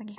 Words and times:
Oke. 0.00 0.16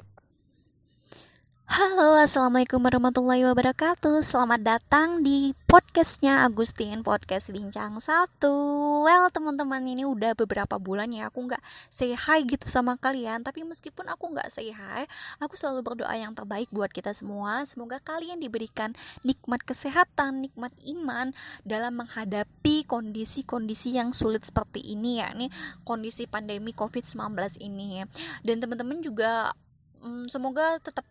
Halo, 1.74 2.14
assalamualaikum 2.22 2.78
warahmatullahi 2.78 3.50
wabarakatuh. 3.50 4.22
Selamat 4.22 4.62
datang 4.62 5.26
di 5.26 5.58
podcastnya 5.66 6.46
Agustin 6.46 7.02
Podcast 7.02 7.50
Bincang 7.50 7.98
Satu. 7.98 8.54
Well, 9.02 9.34
teman-teman 9.34 9.82
ini 9.82 10.06
udah 10.06 10.38
beberapa 10.38 10.78
bulan 10.78 11.10
ya 11.10 11.34
aku 11.34 11.50
nggak 11.50 11.64
say 11.90 12.14
hi 12.14 12.46
gitu 12.46 12.70
sama 12.70 12.94
kalian. 13.02 13.42
Tapi 13.42 13.66
meskipun 13.66 14.06
aku 14.06 14.38
nggak 14.38 14.54
say 14.54 14.70
hi, 14.70 15.10
aku 15.42 15.58
selalu 15.58 15.82
berdoa 15.82 16.14
yang 16.14 16.38
terbaik 16.38 16.70
buat 16.70 16.94
kita 16.94 17.10
semua. 17.10 17.66
Semoga 17.66 17.98
kalian 17.98 18.38
diberikan 18.38 18.94
nikmat 19.26 19.66
kesehatan, 19.66 20.46
nikmat 20.46 20.78
iman 20.94 21.34
dalam 21.66 21.98
menghadapi 21.98 22.86
kondisi-kondisi 22.86 23.98
yang 23.98 24.14
sulit 24.14 24.46
seperti 24.46 24.84
ini 24.84 25.26
ya. 25.26 25.34
Nih 25.34 25.50
kondisi 25.82 26.30
pandemi 26.30 26.70
COVID-19 26.70 27.58
ini. 27.66 28.06
Dan 28.46 28.62
teman-teman 28.62 29.02
juga 29.02 29.58
hmm, 30.04 30.28
semoga 30.28 30.78
tetap 30.84 31.08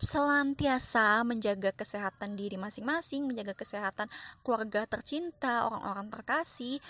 selantiasa 0.00 1.24
menjaga 1.24 1.72
kesehatan 1.72 2.36
diri 2.36 2.60
masing-masing, 2.60 3.24
menjaga 3.24 3.56
kesehatan 3.56 4.12
keluarga 4.44 4.84
tercinta, 4.84 5.68
orang-orang 5.68 6.12
terkasih. 6.12 6.80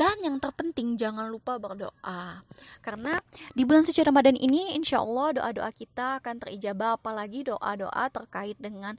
Dan 0.00 0.16
yang 0.24 0.40
terpenting 0.40 0.96
jangan 0.96 1.28
lupa 1.28 1.60
berdoa. 1.60 2.40
Karena 2.80 3.20
di 3.52 3.68
bulan 3.68 3.84
suci 3.84 4.00
Ramadan 4.00 4.32
ini 4.32 4.72
insya 4.72 5.04
Allah 5.04 5.36
doa-doa 5.36 5.68
kita 5.76 6.24
akan 6.24 6.40
terijabah 6.40 6.96
Apalagi 6.96 7.44
doa-doa 7.44 8.08
terkait 8.08 8.56
dengan 8.56 8.96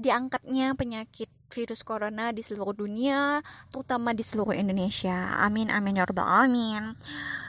diangkatnya 0.00 0.72
penyakit 0.80 1.28
virus 1.52 1.84
corona 1.84 2.32
di 2.32 2.40
seluruh 2.40 2.72
dunia 2.72 3.44
Terutama 3.68 4.16
di 4.16 4.24
seluruh 4.24 4.56
Indonesia. 4.56 5.36
Amin 5.36 5.68
amin 5.68 6.00
ya 6.00 6.08
rabbal 6.08 6.24
alamin 6.24 6.96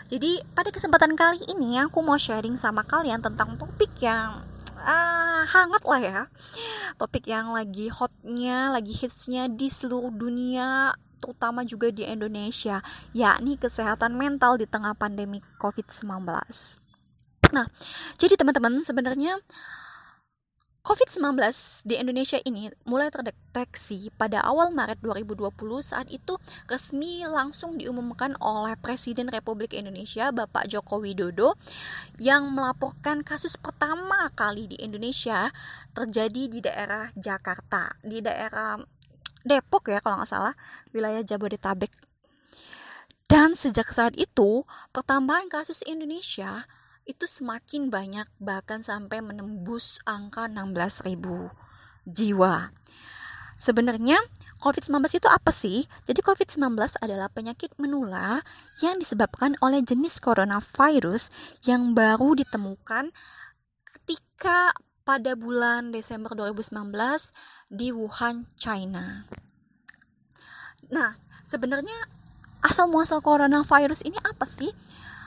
jadi 0.06 0.46
pada 0.54 0.70
kesempatan 0.70 1.18
kali 1.18 1.42
ini 1.50 1.82
aku 1.82 2.06
mau 2.06 2.18
sharing 2.18 2.54
sama 2.54 2.86
kalian 2.86 3.26
tentang 3.26 3.58
topik 3.58 3.90
yang 4.06 4.46
uh, 4.86 5.42
hangat 5.50 5.84
lah 5.84 6.02
ya. 6.02 6.22
Topik 6.96 7.26
yang 7.28 7.52
lagi 7.52 7.90
hotnya, 7.90 8.70
lagi 8.70 8.94
hitsnya 8.94 9.50
di 9.50 9.68
seluruh 9.68 10.14
dunia, 10.14 10.94
terutama 11.18 11.66
juga 11.66 11.90
di 11.90 12.06
Indonesia, 12.06 12.86
yakni 13.18 13.58
kesehatan 13.58 14.14
mental 14.14 14.62
di 14.62 14.70
tengah 14.70 14.94
pandemi 14.94 15.42
COVID-19. 15.58 16.22
Nah, 17.52 17.66
jadi 18.22 18.38
teman-teman 18.38 18.86
sebenarnya 18.86 19.42
COVID-19 20.86 21.42
di 21.82 21.98
Indonesia 21.98 22.38
ini 22.46 22.70
mulai 22.86 23.10
terdeteksi 23.10 24.14
pada 24.14 24.46
awal 24.46 24.70
Maret 24.70 25.02
2020 25.02 25.50
saat 25.82 26.06
itu 26.14 26.38
resmi 26.70 27.26
langsung 27.26 27.82
diumumkan 27.82 28.38
oleh 28.38 28.78
Presiden 28.78 29.26
Republik 29.34 29.74
Indonesia 29.74 30.30
Bapak 30.30 30.70
Joko 30.70 31.02
Widodo 31.02 31.58
yang 32.22 32.54
melaporkan 32.54 33.26
kasus 33.26 33.58
pertama 33.58 34.30
kali 34.38 34.70
di 34.70 34.78
Indonesia 34.78 35.50
terjadi 35.98 36.54
di 36.54 36.62
daerah 36.62 37.10
Jakarta, 37.18 37.98
di 38.06 38.22
daerah 38.22 38.78
Depok 39.42 39.90
ya 39.90 39.98
kalau 40.06 40.22
nggak 40.22 40.30
salah, 40.30 40.54
wilayah 40.94 41.26
Jabodetabek. 41.26 41.90
Dan 43.26 43.58
sejak 43.58 43.90
saat 43.90 44.14
itu, 44.22 44.70
pertambahan 44.94 45.50
kasus 45.50 45.82
Indonesia 45.90 46.70
itu 47.06 47.30
semakin 47.30 47.94
banyak 47.94 48.26
bahkan 48.42 48.82
sampai 48.82 49.22
menembus 49.22 50.02
angka 50.10 50.50
16.000 50.50 51.16
jiwa. 52.10 52.74
Sebenarnya 53.56 54.20
COVID-19 54.60 55.22
itu 55.22 55.30
apa 55.30 55.52
sih? 55.54 55.88
Jadi 56.10 56.20
COVID-19 56.26 56.76
adalah 57.00 57.30
penyakit 57.32 57.72
menular 57.80 58.44
yang 58.84 59.00
disebabkan 59.00 59.56
oleh 59.64 59.80
jenis 59.86 60.20
coronavirus 60.20 61.32
yang 61.64 61.96
baru 61.96 62.36
ditemukan 62.36 63.16
ketika 63.96 64.76
pada 65.06 65.38
bulan 65.38 65.94
Desember 65.94 66.34
2019 66.34 66.74
di 67.70 67.94
Wuhan, 67.94 68.50
China. 68.58 69.30
Nah, 70.90 71.16
sebenarnya 71.46 72.10
asal 72.66 72.90
muasal 72.90 73.22
coronavirus 73.22 74.02
ini 74.04 74.18
apa 74.26 74.50
sih? 74.50 74.74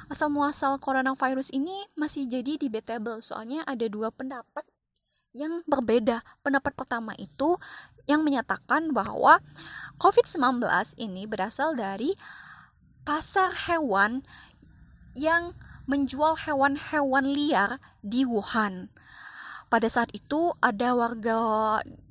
Asal 0.08 0.32
muasal 0.32 0.80
coronavirus 0.80 1.52
ini 1.52 1.84
masih 1.92 2.24
jadi 2.24 2.56
debatable 2.56 3.20
soalnya 3.20 3.60
ada 3.69 3.84
dua 3.88 4.08
pendapat 4.08 4.64
yang 5.36 5.60
berbeda. 5.69 6.24
Pendapat 6.41 6.72
pertama 6.72 7.12
itu 7.20 7.60
yang 8.08 8.24
menyatakan 8.24 8.91
bahwa 8.97 9.44
COVID-19 10.00 10.64
ini 10.97 11.28
berasal 11.28 11.76
dari 11.76 12.16
pasar 13.04 13.52
hewan 13.68 14.24
yang 15.12 15.52
menjual 15.88 16.36
hewan-hewan 16.36 17.32
liar 17.32 17.80
di 18.00 18.24
Wuhan. 18.24 18.88
Pada 19.68 19.88
saat 19.88 20.08
itu 20.16 20.56
ada 20.64 20.97
warga 20.97 21.41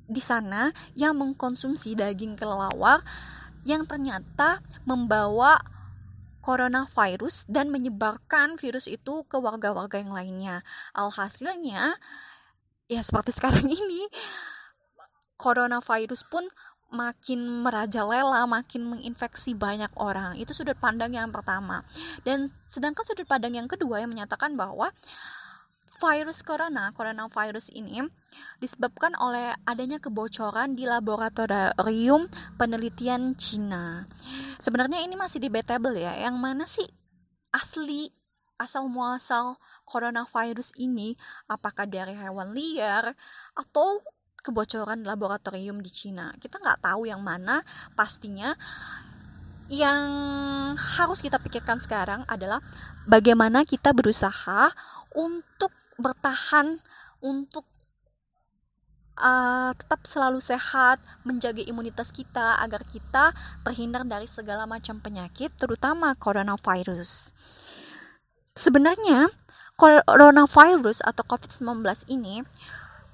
di 0.06 0.22
sana 0.22 0.70
yang 0.94 1.18
mengkonsumsi 1.18 1.98
daging 1.98 2.38
kelelawar 2.38 3.02
yang 3.66 3.82
ternyata 3.86 4.62
membawa 4.86 5.58
coronavirus 6.48 7.44
dan 7.44 7.68
menyebarkan 7.68 8.56
virus 8.56 8.88
itu 8.88 9.28
ke 9.28 9.36
warga-warga 9.36 10.00
yang 10.00 10.16
lainnya. 10.16 10.56
Alhasilnya, 10.96 12.00
ya 12.88 13.00
seperti 13.04 13.34
sekarang 13.36 13.68
ini, 13.68 14.08
coronavirus 15.36 16.24
pun 16.24 16.48
makin 16.88 17.44
merajalela, 17.44 18.48
makin 18.48 18.96
menginfeksi 18.96 19.52
banyak 19.52 19.92
orang. 20.00 20.40
Itu 20.40 20.56
sudut 20.56 20.80
pandang 20.80 21.12
yang 21.12 21.28
pertama. 21.28 21.84
Dan 22.24 22.48
sedangkan 22.72 23.04
sudut 23.04 23.28
pandang 23.28 23.52
yang 23.52 23.68
kedua 23.68 24.00
yang 24.00 24.08
menyatakan 24.08 24.56
bahwa 24.56 24.88
virus 25.98 26.46
corona, 26.46 26.94
coronavirus 26.94 27.74
ini 27.74 28.06
disebabkan 28.62 29.18
oleh 29.18 29.54
adanya 29.66 29.98
kebocoran 29.98 30.78
di 30.78 30.86
laboratorium 30.86 32.30
penelitian 32.54 33.34
Cina. 33.34 34.06
Sebenarnya 34.62 35.02
ini 35.02 35.18
masih 35.18 35.42
debatable 35.42 35.98
ya, 35.98 36.14
yang 36.14 36.38
mana 36.38 36.64
sih 36.70 36.86
asli 37.50 38.14
asal 38.58 38.90
muasal 38.90 39.58
coronavirus 39.86 40.74
ini 40.82 41.14
apakah 41.46 41.86
dari 41.86 42.14
hewan 42.14 42.54
liar 42.54 43.14
atau 43.54 44.02
kebocoran 44.42 45.02
laboratorium 45.02 45.78
di 45.82 45.90
Cina. 45.90 46.34
Kita 46.38 46.58
nggak 46.58 46.82
tahu 46.82 47.10
yang 47.10 47.22
mana 47.22 47.62
pastinya. 47.94 48.54
Yang 49.68 50.08
harus 50.96 51.20
kita 51.20 51.36
pikirkan 51.36 51.76
sekarang 51.76 52.24
adalah 52.24 52.64
bagaimana 53.04 53.68
kita 53.68 53.92
berusaha 53.92 54.72
untuk 55.12 55.68
bertahan 55.98 56.78
untuk 57.18 57.66
uh, 59.18 59.74
tetap 59.74 60.06
selalu 60.06 60.38
sehat, 60.38 61.02
menjaga 61.26 61.60
imunitas 61.66 62.14
kita 62.14 62.56
agar 62.62 62.86
kita 62.86 63.34
terhindar 63.66 64.06
dari 64.06 64.30
segala 64.30 64.64
macam 64.64 65.02
penyakit, 65.02 65.50
terutama 65.58 66.14
coronavirus. 66.14 67.34
Sebenarnya, 68.54 69.30
coronavirus 69.78 71.02
atau 71.02 71.22
COVID-19 71.26 71.82
ini 72.10 72.42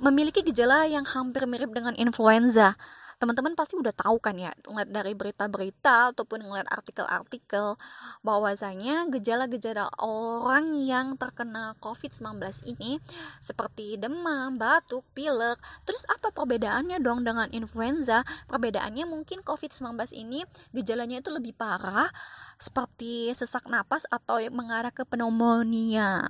memiliki 0.00 0.44
gejala 0.44 0.88
yang 0.88 1.04
hampir 1.08 1.48
mirip 1.48 1.72
dengan 1.72 1.96
influenza 1.96 2.76
teman-teman 3.24 3.56
pasti 3.56 3.80
udah 3.80 3.96
tahu 3.96 4.20
kan 4.20 4.36
ya 4.36 4.52
ngeliat 4.68 4.92
dari 4.92 5.16
berita-berita 5.16 6.12
ataupun 6.12 6.44
ngeliat 6.44 6.68
artikel-artikel 6.68 7.80
bahwasanya 8.20 9.08
gejala-gejala 9.08 9.88
orang 9.96 10.76
yang 10.76 11.16
terkena 11.16 11.72
COVID-19 11.80 12.36
ini 12.68 13.00
seperti 13.40 13.96
demam, 13.96 14.60
batuk, 14.60 15.08
pilek. 15.16 15.56
Terus 15.88 16.04
apa 16.12 16.36
perbedaannya 16.36 17.00
dong 17.00 17.24
dengan 17.24 17.48
influenza? 17.48 18.28
Perbedaannya 18.44 19.08
mungkin 19.08 19.40
COVID-19 19.40 19.96
ini 20.12 20.44
gejalanya 20.76 21.24
itu 21.24 21.32
lebih 21.32 21.56
parah 21.56 22.12
seperti 22.60 23.32
sesak 23.32 23.64
napas 23.72 24.04
atau 24.12 24.36
mengarah 24.52 24.92
ke 24.92 25.08
pneumonia. 25.08 26.28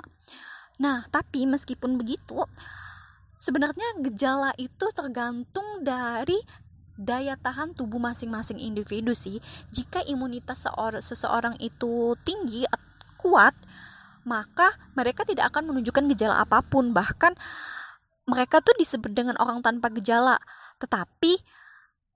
Nah, 0.78 1.02
tapi 1.10 1.42
meskipun 1.50 1.98
begitu, 1.98 2.38
sebenarnya 3.42 3.98
gejala 3.98 4.54
itu 4.56 4.86
tergantung 4.94 5.82
dari 5.82 6.38
daya 6.94 7.34
tahan 7.38 7.74
tubuh 7.74 7.98
masing-masing 7.98 8.58
individu 8.62 9.12
sih. 9.12 9.42
Jika 9.74 10.02
imunitas 10.06 10.66
seorang 10.66 11.02
seseorang 11.02 11.54
itu 11.58 12.14
tinggi 12.22 12.66
kuat 13.18 13.56
maka 14.24 14.72
mereka 14.96 15.22
tidak 15.22 15.52
akan 15.52 15.70
menunjukkan 15.72 16.08
gejala 16.16 16.42
apa 16.42 16.64
pun. 16.64 16.96
Bahkan 16.96 17.36
mereka 18.24 18.64
tuh 18.64 18.72
disebut 18.80 19.12
dengan 19.12 19.36
orang 19.36 19.60
tanpa 19.60 19.92
gejala. 19.92 20.40
Tetapi 20.80 21.38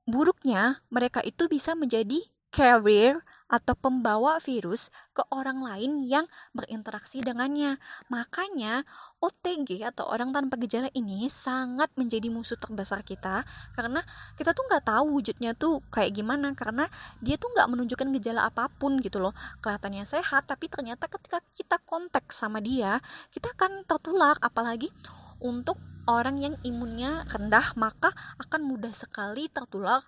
buruknya 0.09 0.81
mereka 0.89 1.21
itu 1.21 1.47
bisa 1.47 1.77
menjadi 1.77 2.25
carrier 2.49 3.21
atau 3.49 3.73
pembawa 3.73 4.37
virus 4.45 4.93
ke 5.17 5.25
orang 5.33 5.65
lain 5.65 6.05
yang 6.05 6.29
berinteraksi 6.53 7.25
dengannya. 7.25 7.81
Makanya 8.13 8.85
OTG 9.19 9.83
atau 9.89 10.07
orang 10.07 10.31
tanpa 10.31 10.61
gejala 10.61 10.93
ini 10.93 11.27
sangat 11.33 11.89
menjadi 11.97 12.29
musuh 12.29 12.61
terbesar 12.61 13.01
kita 13.03 13.43
karena 13.75 14.05
kita 14.37 14.53
tuh 14.53 14.69
nggak 14.69 14.85
tahu 14.85 15.19
wujudnya 15.19 15.57
tuh 15.57 15.81
kayak 15.89 16.15
gimana 16.15 16.53
karena 16.53 16.87
dia 17.25 17.41
tuh 17.41 17.51
nggak 17.57 17.69
menunjukkan 17.73 18.09
gejala 18.21 18.53
apa 18.53 18.69
pun 18.69 19.01
gitu 19.01 19.19
loh. 19.19 19.33
Kelihatannya 19.65 20.05
sehat 20.05 20.47
tapi 20.47 20.69
ternyata 20.69 21.09
ketika 21.09 21.41
kita 21.57 21.81
kontak 21.89 22.29
sama 22.31 22.61
dia 22.61 23.01
kita 23.33 23.51
akan 23.57 23.89
tertular. 23.89 24.37
Apalagi 24.45 24.93
untuk 25.41 25.81
orang 26.05 26.37
yang 26.37 26.55
imunnya 26.63 27.25
rendah 27.33 27.73
maka 27.81 28.13
akan 28.37 28.61
mudah 28.65 28.93
sekali 28.93 29.49
tertular 29.49 30.05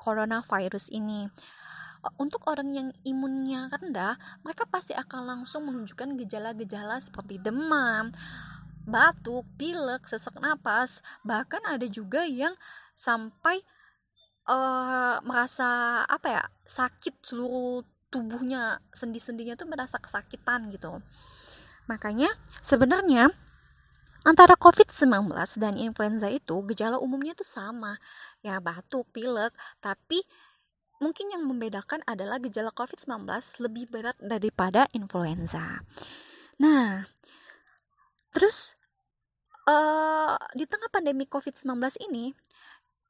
coronavirus 0.00 0.90
ini 0.90 1.30
untuk 2.16 2.48
orang 2.48 2.72
yang 2.72 2.88
imunnya 3.04 3.68
rendah, 3.68 4.16
mereka 4.40 4.64
pasti 4.68 4.96
akan 4.96 5.26
langsung 5.26 5.68
menunjukkan 5.68 6.16
gejala-gejala 6.24 6.96
seperti 7.00 7.36
demam, 7.36 8.12
batuk, 8.88 9.44
pilek, 9.60 10.08
sesak 10.08 10.36
napas, 10.40 11.04
bahkan 11.22 11.60
ada 11.68 11.84
juga 11.84 12.24
yang 12.24 12.56
sampai 12.96 13.60
uh, 14.48 15.20
merasa 15.24 16.02
apa 16.08 16.40
ya 16.40 16.44
sakit 16.64 17.20
seluruh 17.20 17.84
tubuhnya 18.10 18.82
sendi-sendinya 18.90 19.54
tuh 19.54 19.68
merasa 19.70 20.00
kesakitan 20.00 20.72
gitu. 20.74 20.98
Makanya 21.86 22.32
sebenarnya 22.64 23.30
antara 24.26 24.58
COVID-19 24.58 25.32
dan 25.62 25.74
influenza 25.80 26.28
itu 26.28 26.60
gejala 26.72 27.00
umumnya 27.00 27.32
tuh 27.32 27.46
sama 27.46 27.96
ya 28.44 28.58
batuk, 28.58 29.08
pilek, 29.14 29.54
tapi 29.78 30.20
Mungkin 31.00 31.32
yang 31.32 31.48
membedakan 31.48 32.04
adalah 32.04 32.36
gejala 32.36 32.68
COVID-19 32.76 33.24
lebih 33.64 33.88
berat 33.88 34.16
daripada 34.20 34.84
influenza. 34.92 35.80
Nah, 36.60 37.08
terus 38.36 38.76
uh, 39.64 40.36
di 40.52 40.68
tengah 40.68 40.92
pandemi 40.92 41.24
COVID-19 41.24 41.72
ini, 42.04 42.36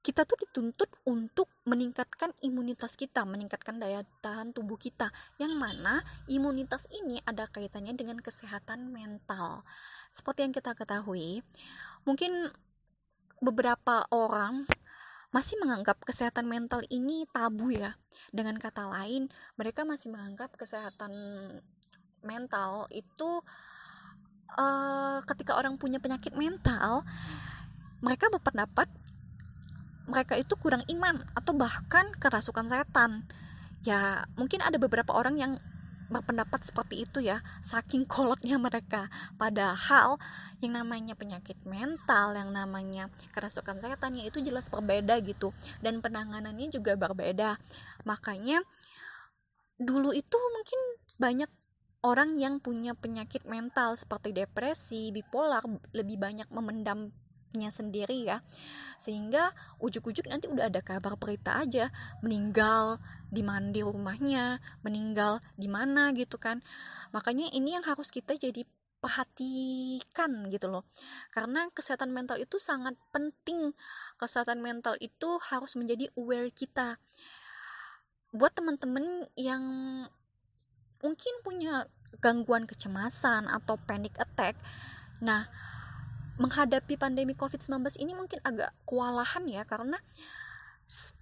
kita 0.00 0.24
tuh 0.24 0.38
dituntut 0.40 0.88
untuk 1.04 1.52
meningkatkan 1.68 2.32
imunitas 2.40 2.96
kita, 2.96 3.26
meningkatkan 3.28 3.76
daya 3.76 4.00
tahan 4.24 4.56
tubuh 4.56 4.80
kita, 4.80 5.12
yang 5.36 5.60
mana 5.60 6.00
imunitas 6.24 6.88
ini 6.88 7.20
ada 7.28 7.44
kaitannya 7.50 7.92
dengan 7.92 8.16
kesehatan 8.22 8.88
mental. 8.88 9.60
Seperti 10.08 10.48
yang 10.48 10.54
kita 10.56 10.72
ketahui, 10.72 11.44
mungkin 12.08 12.48
beberapa 13.44 14.08
orang 14.08 14.64
masih 15.30 15.58
menganggap 15.62 16.02
kesehatan 16.02 16.50
mental 16.50 16.82
ini 16.90 17.26
tabu 17.30 17.70
ya. 17.70 17.94
Dengan 18.34 18.58
kata 18.58 18.90
lain, 18.90 19.30
mereka 19.54 19.86
masih 19.86 20.10
menganggap 20.10 20.54
kesehatan 20.58 21.12
mental 22.20 22.90
itu 22.90 23.40
uh, 24.58 25.18
ketika 25.24 25.56
orang 25.56 25.78
punya 25.78 26.02
penyakit 26.02 26.34
mental, 26.34 27.06
mereka 28.02 28.26
berpendapat 28.28 28.90
mereka 30.10 30.34
itu 30.34 30.58
kurang 30.58 30.82
iman 30.90 31.22
atau 31.38 31.54
bahkan 31.54 32.10
kerasukan 32.18 32.66
setan. 32.66 33.30
Ya, 33.86 34.26
mungkin 34.34 34.60
ada 34.60 34.76
beberapa 34.76 35.14
orang 35.14 35.38
yang 35.38 35.52
berpendapat 36.10 36.60
seperti 36.66 37.06
itu 37.06 37.22
ya, 37.22 37.40
saking 37.62 38.04
kolotnya 38.04 38.58
mereka. 38.58 39.06
Padahal 39.38 40.18
yang 40.60 40.82
namanya 40.82 41.14
penyakit 41.16 41.56
mental, 41.64 42.34
yang 42.36 42.50
namanya 42.50 43.08
kerasukan 43.32 43.78
setan 43.80 44.18
ya 44.18 44.28
itu 44.28 44.42
jelas 44.42 44.68
berbeda 44.68 45.22
gitu 45.24 45.54
dan 45.80 46.02
penanganannya 46.02 46.68
juga 46.68 46.98
berbeda. 46.98 47.56
Makanya 48.04 48.60
dulu 49.80 50.12
itu 50.12 50.36
mungkin 50.36 50.80
banyak 51.16 51.50
orang 52.04 52.36
yang 52.36 52.60
punya 52.60 52.92
penyakit 52.92 53.44
mental 53.48 53.96
seperti 53.96 54.32
depresi, 54.34 55.14
bipolar 55.14 55.64
lebih 55.96 56.20
banyak 56.20 56.48
memendamnya 57.50 57.70
sendiri 57.74 58.18
ya. 58.22 58.38
Sehingga 58.98 59.50
ujuk-ujuk 59.82 60.30
nanti 60.30 60.46
udah 60.46 60.70
ada 60.70 60.80
kabar 60.80 61.18
berita 61.18 61.58
aja 61.58 61.90
meninggal 62.22 63.02
di 63.30 63.42
mandi 63.42 63.82
rumahnya, 63.82 64.62
meninggal 64.86 65.42
di 65.58 65.66
mana 65.66 66.14
gitu 66.14 66.38
kan. 66.38 66.62
Makanya 67.10 67.50
ini 67.50 67.74
yang 67.74 67.82
harus 67.82 68.14
kita 68.14 68.38
jadi 68.38 68.62
perhatikan 69.00 70.52
gitu 70.52 70.68
loh 70.68 70.84
karena 71.32 71.72
kesehatan 71.72 72.12
mental 72.12 72.36
itu 72.36 72.60
sangat 72.60 72.92
penting 73.16 73.72
kesehatan 74.20 74.60
mental 74.60 74.92
itu 75.00 75.40
harus 75.40 75.72
menjadi 75.72 76.12
aware 76.20 76.52
kita 76.52 77.00
buat 78.36 78.52
teman-teman 78.52 79.24
yang 79.40 79.64
mungkin 81.00 81.34
punya 81.40 81.88
gangguan 82.20 82.68
kecemasan 82.68 83.48
atau 83.48 83.80
panic 83.88 84.20
attack 84.20 84.52
nah 85.24 85.48
menghadapi 86.40 86.96
pandemi 86.96 87.36
COVID-19 87.36 88.00
ini 88.00 88.16
mungkin 88.16 88.40
agak 88.40 88.72
kewalahan 88.88 89.44
ya 89.44 89.62
karena 89.68 90.00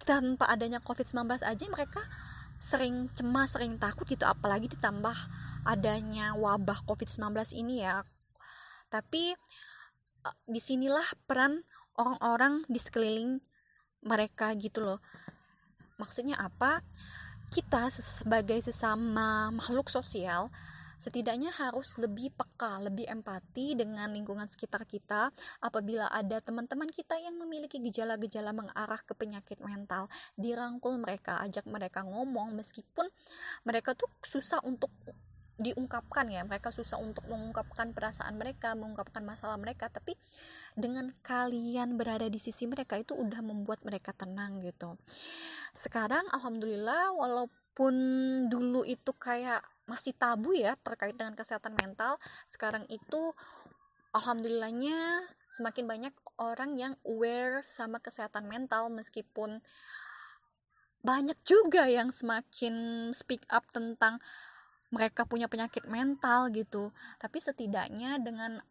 tanpa 0.07 0.47
adanya 0.47 0.79
COVID-19 0.79 1.43
aja 1.43 1.65
mereka 1.67 2.01
sering 2.59 3.11
cemas, 3.13 3.53
sering 3.55 3.75
takut 3.77 4.07
gitu 4.07 4.23
apalagi 4.23 4.71
ditambah 4.71 5.15
adanya 5.67 6.33
wabah 6.39 6.87
COVID-19 6.87 7.35
ini 7.59 7.83
ya. 7.83 8.01
Tapi 8.87 9.35
uh, 10.23 10.37
di 10.47 10.59
sinilah 10.63 11.05
peran 11.27 11.67
orang-orang 11.99 12.63
di 12.71 12.79
sekeliling 12.79 13.43
mereka 14.03 14.55
gitu 14.55 14.81
loh. 14.83 14.99
Maksudnya 15.99 16.39
apa? 16.39 16.79
Kita 17.51 17.91
sebagai 17.91 18.63
sesama 18.63 19.51
makhluk 19.51 19.91
sosial 19.91 20.47
setidaknya 20.99 21.55
harus 21.55 21.95
lebih 21.95 22.35
peka, 22.35 22.83
lebih 22.83 23.07
empati 23.07 23.79
dengan 23.79 24.11
lingkungan 24.11 24.45
sekitar 24.45 24.83
kita 24.83 25.31
apabila 25.63 26.11
ada 26.11 26.43
teman-teman 26.43 26.91
kita 26.91 27.15
yang 27.15 27.39
memiliki 27.39 27.79
gejala-gejala 27.79 28.51
mengarah 28.51 28.99
ke 29.07 29.15
penyakit 29.15 29.63
mental, 29.63 30.11
dirangkul 30.35 30.99
mereka, 30.99 31.39
ajak 31.39 31.63
mereka 31.71 32.03
ngomong 32.03 32.51
meskipun 32.53 33.07
mereka 33.63 33.95
tuh 33.95 34.11
susah 34.19 34.59
untuk 34.67 34.91
diungkapkan 35.59 36.31
ya 36.31 36.41
mereka 36.47 36.71
susah 36.71 36.95
untuk 36.97 37.27
mengungkapkan 37.27 37.91
perasaan 37.91 38.39
mereka 38.39 38.73
mengungkapkan 38.73 39.21
masalah 39.27 39.59
mereka 39.59 39.91
tapi 39.91 40.15
dengan 40.73 41.11
kalian 41.21 41.99
berada 41.99 42.31
di 42.31 42.39
sisi 42.39 42.63
mereka 42.65 42.95
itu 42.95 43.11
udah 43.13 43.43
membuat 43.43 43.83
mereka 43.83 44.15
tenang 44.15 44.63
gitu. 44.63 44.95
Sekarang 45.75 46.23
alhamdulillah 46.31 47.11
walaupun 47.11 47.93
dulu 48.47 48.87
itu 48.87 49.11
kayak 49.19 49.59
masih 49.89 50.15
tabu 50.15 50.55
ya 50.55 50.77
terkait 50.79 51.17
dengan 51.17 51.33
kesehatan 51.33 51.73
mental 51.75 52.15
sekarang 52.45 52.85
itu 52.93 53.33
alhamdulillahnya 54.13 55.25
semakin 55.49 55.85
banyak 55.89 56.13
orang 56.37 56.77
yang 56.77 56.93
aware 57.01 57.65
sama 57.65 57.97
kesehatan 57.97 58.45
mental 58.45 58.93
meskipun 58.93 59.65
banyak 61.01 61.35
juga 61.47 61.89
yang 61.89 62.13
semakin 62.13 63.09
speak 63.17 63.41
up 63.49 63.65
tentang 63.73 64.21
mereka 64.89 65.25
punya 65.25 65.45
penyakit 65.49 65.85
mental 65.85 66.49
gitu. 66.53 66.93
Tapi 67.21 67.37
setidaknya 67.37 68.17
dengan 68.21 68.61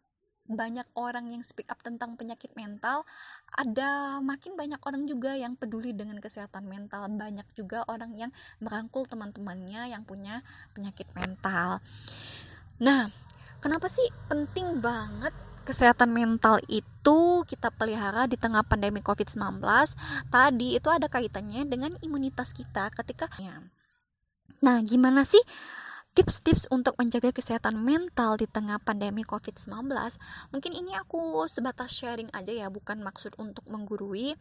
banyak 0.49 0.89
orang 0.97 1.29
yang 1.29 1.45
speak 1.45 1.69
up 1.69 1.77
tentang 1.85 2.17
penyakit 2.17 2.49
mental 2.57 3.05
ada 3.53 4.17
makin 4.17 4.57
banyak 4.57 4.81
orang 4.81 5.05
juga 5.05 5.37
yang 5.37 5.53
peduli 5.53 5.93
dengan 5.93 6.17
kesehatan 6.17 6.65
mental. 6.65 7.05
Banyak 7.07 7.45
juga 7.53 7.85
orang 7.85 8.17
yang 8.17 8.31
merangkul 8.57 9.05
teman-temannya 9.05 9.93
yang 9.93 10.03
punya 10.03 10.41
penyakit 10.73 11.05
mental. 11.13 11.85
Nah 12.81 13.13
kenapa 13.61 13.85
sih 13.87 14.09
penting 14.25 14.81
banget 14.81 15.31
kesehatan 15.69 16.09
mental 16.09 16.57
itu 16.65 17.45
kita 17.45 17.69
pelihara 17.69 18.25
di 18.25 18.41
tengah 18.41 18.65
pandemi 18.65 19.05
COVID-19 19.05 19.61
tadi 20.33 20.73
itu 20.73 20.89
ada 20.89 21.05
kaitannya 21.05 21.69
dengan 21.69 21.93
imunitas 22.01 22.57
kita 22.57 22.89
ketika. 22.89 23.29
Nah, 24.59 24.83
gimana 24.83 25.23
sih 25.23 25.39
tips-tips 26.19 26.67
untuk 26.67 26.99
menjaga 26.99 27.31
kesehatan 27.31 27.79
mental 27.79 28.35
di 28.35 28.43
tengah 28.43 28.75
pandemi 28.83 29.23
COVID-19 29.23 29.87
mungkin 30.51 30.75
ini 30.75 30.91
aku 30.91 31.47
sebatas 31.47 31.95
sharing 31.95 32.27
aja 32.35 32.51
ya 32.51 32.67
bukan 32.67 32.99
maksud 32.99 33.39
untuk 33.39 33.63
menggurui. 33.71 34.35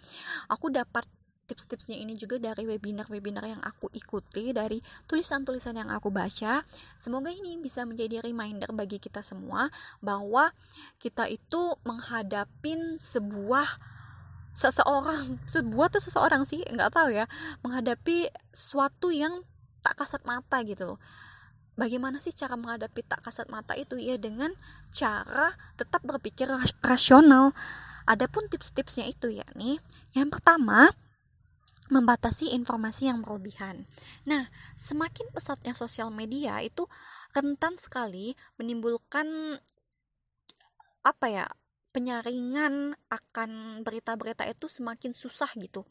Aku 0.51 0.75
dapat 0.75 1.07
tips-tipsnya 1.47 1.95
ini 2.03 2.19
juga 2.19 2.43
dari 2.43 2.67
webinar-webinar 2.67 3.47
yang 3.47 3.63
aku 3.63 3.95
ikuti 3.95 4.51
dari 4.51 4.83
tulisan-tulisan 5.07 5.79
yang 5.79 5.95
aku 5.95 6.11
baca. 6.11 6.67
Semoga 6.99 7.31
ini 7.31 7.55
bisa 7.63 7.87
menjadi 7.87 8.27
reminder 8.27 8.75
bagi 8.75 8.99
kita 8.99 9.23
semua 9.23 9.71
bahwa 10.03 10.51
kita 10.99 11.31
itu 11.31 11.79
menghadapi 11.87 12.99
sebuah 12.99 13.79
seseorang. 14.51 15.39
Sebuah 15.55 15.95
atau 15.95 16.03
seseorang 16.03 16.43
sih 16.43 16.59
nggak 16.59 16.91
tahu 16.91 17.15
ya. 17.15 17.31
Menghadapi 17.63 18.35
sesuatu 18.51 19.15
yang 19.15 19.47
tak 19.79 19.95
kasat 19.95 20.27
mata 20.27 20.59
gitu 20.67 20.99
loh 20.99 21.01
bagaimana 21.79 22.19
sih 22.19 22.35
cara 22.35 22.59
menghadapi 22.59 23.07
tak 23.07 23.23
kasat 23.23 23.47
mata 23.47 23.79
itu? 23.79 23.95
Ya 23.97 24.19
dengan 24.19 24.51
cara 24.91 25.55
tetap 25.79 26.03
berpikir 26.03 26.51
rasional. 26.83 27.55
Adapun 28.05 28.51
tips-tipsnya 28.51 29.07
itu 29.07 29.31
ya 29.31 29.47
nih 29.55 29.79
yang 30.19 30.29
pertama 30.29 30.91
membatasi 31.89 32.53
informasi 32.53 33.09
yang 33.09 33.25
berlebihan. 33.25 33.89
Nah, 34.29 34.53
semakin 34.77 35.33
pesatnya 35.33 35.73
sosial 35.73 36.13
media 36.13 36.61
itu 36.61 36.85
rentan 37.33 37.81
sekali 37.81 38.37
menimbulkan 38.61 39.57
apa 41.05 41.27
ya 41.33 41.47
penyaringan 41.93 42.93
akan 43.09 43.81
berita-berita 43.81 44.45
itu 44.45 44.69
semakin 44.69 45.17
susah 45.17 45.49
gitu 45.57 45.89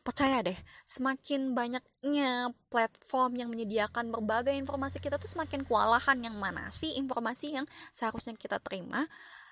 percaya 0.00 0.40
deh 0.40 0.56
semakin 0.88 1.52
banyaknya 1.52 2.56
platform 2.72 3.36
yang 3.36 3.48
menyediakan 3.52 4.08
berbagai 4.08 4.56
informasi 4.56 4.96
kita 4.96 5.20
tuh 5.20 5.28
semakin 5.28 5.60
kewalahan 5.62 6.16
yang 6.24 6.36
mana 6.40 6.72
sih 6.72 6.96
informasi 6.96 7.52
yang 7.52 7.66
seharusnya 7.92 8.32
kita 8.34 8.56
terima 8.58 9.04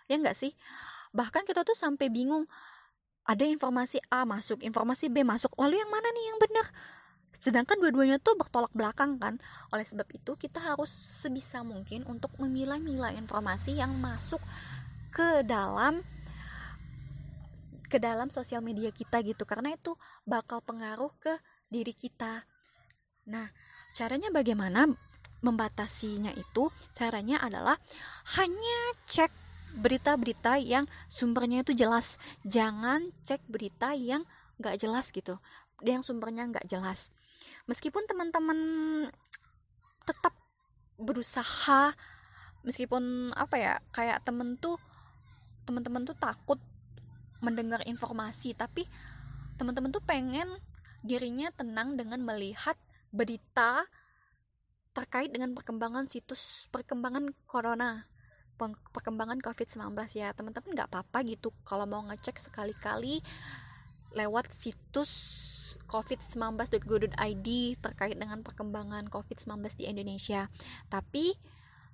ya 0.09 0.17
enggak 0.17 0.35
sih? 0.35 0.57
Bahkan 1.13 1.45
kita 1.45 1.65
tuh 1.65 1.77
sampai 1.77 2.09
bingung 2.09 2.49
ada 3.29 3.45
informasi 3.45 4.01
A 4.09 4.25
masuk 4.25 4.65
informasi 4.65 5.13
B 5.13 5.21
masuk 5.21 5.53
lalu 5.61 5.77
yang 5.77 5.93
mana 5.93 6.09
nih 6.17 6.25
yang 6.33 6.39
benar? 6.41 6.67
Sedangkan 7.37 7.77
dua-duanya 7.79 8.17
tuh 8.19 8.35
bertolak 8.35 8.73
belakang 8.73 9.21
kan? 9.21 9.37
Oleh 9.71 9.85
sebab 9.85 10.09
itu 10.11 10.33
kita 10.35 10.59
harus 10.59 10.89
sebisa 10.89 11.61
mungkin 11.61 12.09
untuk 12.09 12.33
memilah-milah 12.41 13.15
informasi 13.15 13.77
yang 13.77 13.93
masuk 14.01 14.41
ke 15.13 15.45
dalam 15.45 16.01
ke 17.89 17.97
dalam 17.97 18.29
sosial 18.29 18.61
media 18.61 18.93
kita 18.93 19.25
gitu 19.25 19.49
karena 19.49 19.75
itu 19.75 19.97
bakal 20.29 20.61
pengaruh 20.61 21.11
ke 21.19 21.41
diri 21.73 21.97
kita. 21.97 22.45
Nah, 23.29 23.49
caranya 23.97 24.29
bagaimana 24.29 24.89
membatasinya 25.41 26.33
itu? 26.37 26.69
Caranya 26.93 27.41
adalah 27.41 27.77
hanya 28.39 28.79
cek 29.09 29.33
berita-berita 29.79 30.57
yang 30.61 30.89
sumbernya 31.13 31.61
itu 31.65 31.77
jelas. 31.77 32.17
Jangan 32.45 33.13
cek 33.25 33.45
berita 33.49 33.93
yang 33.93 34.25
nggak 34.59 34.81
jelas 34.81 35.13
gitu, 35.15 35.39
yang 35.85 36.03
sumbernya 36.03 36.49
nggak 36.49 36.67
jelas. 36.67 37.15
Meskipun 37.69 38.09
teman-teman 38.09 38.59
tetap 40.03 40.35
berusaha, 40.99 41.95
meskipun 42.65 43.31
apa 43.37 43.57
ya, 43.61 43.75
kayak 43.95 44.25
temen 44.25 44.57
tuh 44.59 44.81
teman-teman 45.69 46.09
tuh 46.09 46.17
takut 46.17 46.59
mendengar 47.39 47.83
informasi 47.87 48.55
tapi 48.55 48.87
teman-teman 49.59 49.91
tuh 49.91 50.03
pengen 50.03 50.49
dirinya 51.03 51.51
tenang 51.55 51.95
dengan 51.95 52.23
melihat 52.23 52.75
berita 53.15 53.87
terkait 54.95 55.31
dengan 55.31 55.55
perkembangan 55.55 56.11
situs 56.11 56.67
perkembangan 56.75 57.31
corona 57.47 58.07
perkembangan 58.91 59.39
covid-19 59.39 59.95
ya. 60.19 60.35
Teman-teman 60.35 60.75
nggak 60.75 60.91
apa-apa 60.91 61.23
gitu 61.31 61.55
kalau 61.63 61.87
mau 61.87 62.03
ngecek 62.11 62.43
sekali-kali 62.43 63.23
lewat 64.13 64.51
situs 64.51 65.13
covid19.go.id 65.87 67.49
terkait 67.79 68.17
dengan 68.19 68.43
perkembangan 68.43 69.07
covid-19 69.07 69.63
di 69.79 69.85
Indonesia. 69.87 70.51
Tapi 70.91 71.39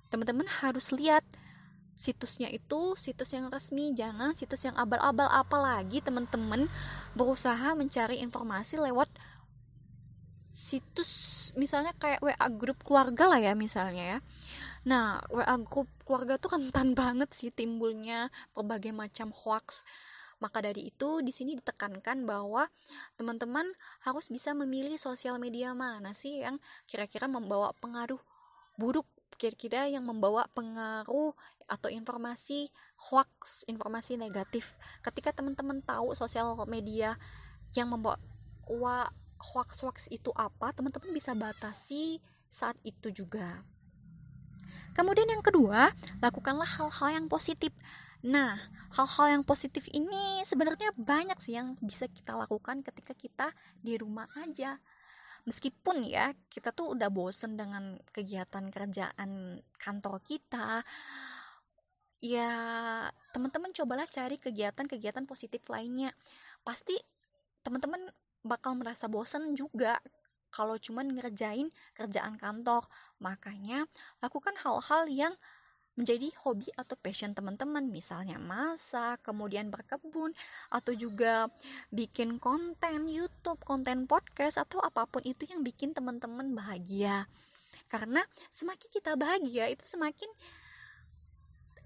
teman-teman 0.09 0.49
harus 0.49 0.89
lihat 0.89 1.21
situsnya 1.95 2.51
itu 2.51 2.99
situs 2.99 3.31
yang 3.31 3.47
resmi 3.47 3.95
jangan 3.95 4.35
situs 4.35 4.67
yang 4.67 4.75
abal-abal. 4.75 5.31
Apalagi 5.31 6.03
teman-teman 6.03 6.67
berusaha 7.15 7.73
mencari 7.73 8.19
informasi 8.19 8.79
lewat 8.79 9.07
situs 10.55 11.51
misalnya 11.59 11.91
kayak 11.99 12.23
WA 12.23 12.47
grup 12.47 12.79
keluarga 12.83 13.27
lah 13.31 13.39
ya 13.43 13.53
misalnya 13.55 14.05
ya. 14.05 14.19
Nah 14.87 15.23
WA 15.31 15.55
grup 15.63 15.91
keluarga 16.03 16.39
tuh 16.39 16.55
rentan 16.59 16.95
banget 16.99 17.31
sih 17.31 17.49
timbulnya 17.51 18.31
berbagai 18.55 18.91
macam 18.91 19.31
hoax. 19.31 19.87
Maka 20.43 20.59
dari 20.59 20.91
itu 20.91 21.23
di 21.23 21.31
sini 21.31 21.55
ditekankan 21.55 22.27
bahwa 22.27 22.67
teman-teman 23.15 23.71
harus 24.03 24.27
bisa 24.27 24.51
memilih 24.51 24.99
sosial 24.99 25.39
media 25.39 25.71
mana 25.71 26.11
sih 26.11 26.43
yang 26.43 26.59
kira-kira 26.91 27.23
membawa 27.31 27.71
pengaruh 27.79 28.19
buruk 28.75 29.07
kira-kira 29.35 29.87
yang 29.91 30.07
membawa 30.07 30.47
pengaruh 30.55 31.35
atau 31.65 31.89
informasi 31.89 32.69
hoax, 33.09 33.65
informasi 33.65 34.17
negatif. 34.17 34.77
Ketika 35.01 35.33
teman-teman 35.33 35.81
tahu 35.81 36.13
sosial 36.13 36.53
media 36.69 37.17
yang 37.73 37.91
membawa 37.91 39.09
hoax-hoax 39.41 40.09
itu 40.09 40.31
apa, 40.33 40.71
teman-teman 40.73 41.11
bisa 41.11 41.33
batasi 41.35 42.23
saat 42.47 42.77
itu 42.85 43.11
juga. 43.11 43.61
Kemudian 44.95 45.27
yang 45.27 45.43
kedua, 45.43 45.91
lakukanlah 46.23 46.69
hal-hal 46.79 47.19
yang 47.19 47.27
positif. 47.27 47.75
Nah, 48.23 48.57
hal-hal 48.95 49.37
yang 49.37 49.43
positif 49.43 49.85
ini 49.91 50.41
sebenarnya 50.47 50.95
banyak 50.95 51.35
sih 51.37 51.59
yang 51.59 51.75
bisa 51.83 52.07
kita 52.07 52.33
lakukan 52.33 52.81
ketika 52.81 53.13
kita 53.13 53.47
di 53.83 53.99
rumah 53.99 54.25
aja 54.39 54.79
meskipun 55.45 56.09
ya 56.09 56.33
kita 56.49 56.73
tuh 56.73 56.97
udah 56.97 57.09
bosen 57.13 57.53
dengan 57.53 58.01
kegiatan 58.09 58.73
kerjaan 58.73 59.61
kantor 59.77 60.19
kita 60.25 60.81
ya 62.19 62.51
teman-teman 63.35 63.71
cobalah 63.75 64.07
cari 64.07 64.39
kegiatan-kegiatan 64.39 65.25
positif 65.27 65.63
lainnya. 65.67 66.15
Pasti 66.63 66.95
teman-teman 67.61 68.09
bakal 68.45 68.77
merasa 68.77 69.09
bosen 69.09 69.57
juga 69.57 69.97
kalau 70.53 70.79
cuman 70.79 71.11
ngerjain 71.11 71.73
kerjaan 71.97 72.39
kantor. 72.39 72.87
Makanya 73.19 73.89
lakukan 74.23 74.55
hal-hal 74.61 75.09
yang 75.11 75.33
menjadi 75.95 76.27
hobi 76.43 76.67
atau 76.75 76.95
passion 76.99 77.31
teman-teman. 77.31 77.87
Misalnya 77.87 78.39
masak, 78.39 79.23
kemudian 79.23 79.71
berkebun 79.71 80.35
atau 80.71 80.91
juga 80.95 81.47
bikin 81.91 82.37
konten 82.37 83.07
YouTube, 83.07 83.59
konten 83.63 84.07
podcast 84.07 84.59
atau 84.59 84.83
apa 84.83 85.07
pun 85.07 85.23
itu 85.23 85.47
yang 85.47 85.63
bikin 85.63 85.95
teman-teman 85.95 86.51
bahagia. 86.51 87.27
Karena 87.87 88.23
semakin 88.51 88.89
kita 88.91 89.15
bahagia 89.15 89.71
itu 89.71 89.83
semakin 89.87 90.27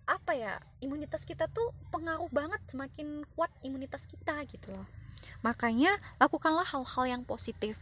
apa 0.10 0.34
ya 0.34 0.58
imunitas 0.82 1.22
kita 1.22 1.46
tuh 1.46 1.70
pengaruh 1.94 2.28
banget 2.34 2.58
semakin 2.74 3.22
kuat 3.38 3.54
imunitas 3.62 4.10
kita 4.10 4.42
gitu 4.50 4.74
loh 4.74 4.88
makanya 5.46 6.02
lakukanlah 6.18 6.66
hal-hal 6.66 7.06
yang 7.06 7.24
positif 7.24 7.78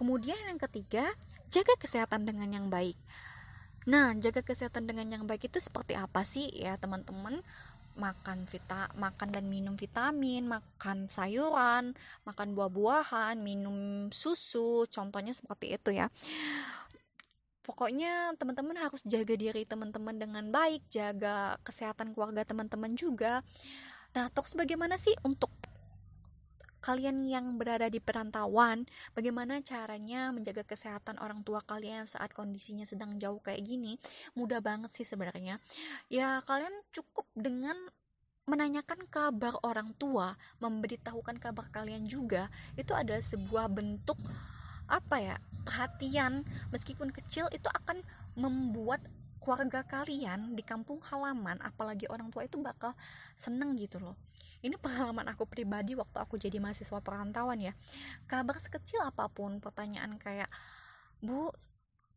kemudian 0.00 0.40
yang 0.48 0.56
ketiga 0.56 1.12
jaga 1.52 1.76
kesehatan 1.76 2.24
dengan 2.24 2.48
yang 2.48 2.66
baik 2.72 2.96
Nah, 3.84 4.16
jaga 4.16 4.40
kesehatan 4.40 4.88
dengan 4.88 5.12
yang 5.12 5.24
baik 5.28 5.52
itu 5.52 5.60
seperti 5.60 5.92
apa 5.92 6.24
sih 6.24 6.48
ya 6.56 6.80
teman-teman? 6.80 7.44
Makan 7.94 8.48
vita, 8.48 8.88
makan 8.96 9.28
dan 9.30 9.44
minum 9.46 9.76
vitamin, 9.76 10.48
makan 10.48 11.06
sayuran, 11.12 11.92
makan 12.24 12.56
buah-buahan, 12.56 13.38
minum 13.38 14.08
susu, 14.08 14.88
contohnya 14.88 15.36
seperti 15.36 15.76
itu 15.76 15.92
ya. 15.92 16.08
Pokoknya 17.64 18.36
teman-teman 18.36 18.76
harus 18.76 19.00
jaga 19.08 19.32
diri 19.34 19.64
teman-teman 19.64 20.20
dengan 20.20 20.44
baik, 20.52 20.84
jaga 20.92 21.56
kesehatan 21.64 22.12
keluarga 22.12 22.44
teman-teman 22.44 22.92
juga. 22.92 23.40
Nah, 24.12 24.28
terus 24.28 24.52
bagaimana 24.52 25.00
sih 25.00 25.16
untuk 25.24 25.48
kalian 26.84 27.24
yang 27.24 27.56
berada 27.56 27.88
di 27.88 27.96
perantauan, 27.96 28.84
bagaimana 29.16 29.64
caranya 29.64 30.28
menjaga 30.28 30.68
kesehatan 30.68 31.16
orang 31.16 31.40
tua 31.40 31.64
kalian 31.64 32.04
saat 32.04 32.36
kondisinya 32.36 32.84
sedang 32.84 33.16
jauh 33.16 33.40
kayak 33.40 33.64
gini? 33.64 33.96
Mudah 34.36 34.60
banget 34.60 34.92
sih 34.92 35.08
sebenarnya. 35.08 35.56
Ya, 36.12 36.44
kalian 36.44 36.84
cukup 36.92 37.24
dengan 37.32 37.74
menanyakan 38.44 39.08
kabar 39.08 39.56
orang 39.64 39.96
tua, 39.96 40.36
memberitahukan 40.60 41.40
kabar 41.40 41.72
kalian 41.72 42.04
juga, 42.04 42.52
itu 42.76 42.92
ada 42.92 43.16
sebuah 43.16 43.72
bentuk 43.72 44.20
apa 44.88 45.16
ya? 45.20 45.36
perhatian 45.64 46.44
meskipun 46.70 47.08
kecil 47.08 47.48
itu 47.48 47.66
akan 47.72 48.04
membuat 48.36 49.00
keluarga 49.40 49.84
kalian 49.84 50.56
di 50.56 50.64
kampung 50.64 51.00
halaman 51.04 51.60
apalagi 51.60 52.08
orang 52.08 52.28
tua 52.32 52.44
itu 52.44 52.60
bakal 52.60 52.96
seneng 53.36 53.76
gitu 53.80 54.00
loh. 54.00 54.16
Ini 54.64 54.80
pengalaman 54.80 55.28
aku 55.28 55.44
pribadi 55.44 55.92
waktu 55.92 56.16
aku 56.16 56.40
jadi 56.40 56.56
mahasiswa 56.56 56.96
perantauan 57.04 57.60
ya. 57.60 57.72
Kabar 58.24 58.56
sekecil 58.56 59.04
apa 59.04 59.28
pun 59.28 59.60
pertanyaan 59.60 60.16
kayak 60.16 60.48
bu 61.20 61.52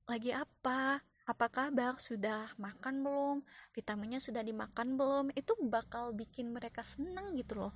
lagi 0.08 0.32
apa? 0.32 1.04
Apa 1.28 1.52
kabar? 1.52 2.00
Sudah 2.00 2.56
makan 2.56 3.04
belum? 3.04 3.38
Vitaminnya 3.76 4.24
sudah 4.24 4.40
dimakan 4.40 4.96
belum? 4.96 5.26
Itu 5.36 5.60
bakal 5.60 6.16
bikin 6.16 6.56
mereka 6.56 6.88
seneng 6.88 7.36
gitu 7.36 7.68
loh 7.68 7.76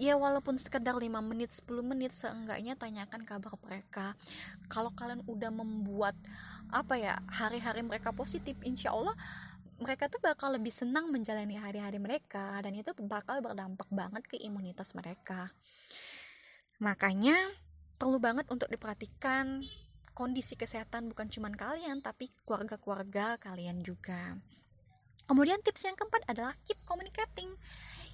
ya 0.00 0.16
walaupun 0.16 0.56
sekedar 0.56 0.96
5 0.96 1.08
menit 1.24 1.50
10 1.52 1.68
menit 1.84 2.12
seenggaknya 2.16 2.76
tanyakan 2.76 3.22
kabar 3.24 3.54
mereka 3.64 4.16
kalau 4.68 4.92
kalian 4.92 5.20
udah 5.28 5.52
membuat 5.52 6.16
apa 6.72 6.96
ya 6.96 7.20
hari-hari 7.28 7.84
mereka 7.84 8.12
positif 8.12 8.56
insya 8.64 8.96
Allah 8.96 9.12
mereka 9.82 10.06
tuh 10.06 10.22
bakal 10.22 10.54
lebih 10.54 10.70
senang 10.70 11.10
menjalani 11.10 11.58
hari-hari 11.58 11.98
mereka 11.98 12.62
dan 12.62 12.72
itu 12.78 12.94
bakal 13.02 13.42
berdampak 13.42 13.90
banget 13.90 14.22
ke 14.30 14.38
imunitas 14.38 14.94
mereka. 14.94 15.50
Makanya 16.78 17.34
perlu 17.98 18.22
banget 18.22 18.46
untuk 18.46 18.70
diperhatikan 18.70 19.66
kondisi 20.14 20.54
kesehatan 20.54 21.10
bukan 21.10 21.26
cuma 21.34 21.50
kalian 21.50 21.98
tapi 21.98 22.30
keluarga-keluarga 22.46 23.42
kalian 23.42 23.82
juga. 23.82 24.38
Kemudian 25.26 25.58
tips 25.66 25.82
yang 25.86 25.98
keempat 25.98 26.22
adalah 26.30 26.54
keep 26.62 26.78
communicating. 26.86 27.54